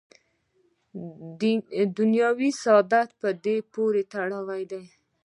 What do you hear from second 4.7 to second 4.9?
دی.